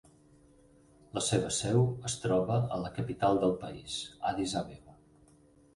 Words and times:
La 1.17 1.21
seva 1.25 1.51
seu 1.57 1.85
es 2.11 2.15
troba 2.25 2.57
a 2.77 2.81
la 2.87 2.93
capital 2.99 3.45
del 3.45 3.55
país, 3.67 4.01
Addis 4.33 4.59
Abeba. 4.65 4.99